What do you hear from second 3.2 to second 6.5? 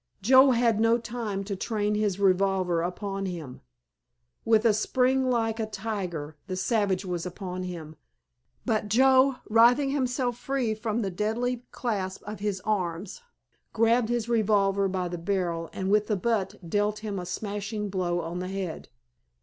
him. With a spring like a tiger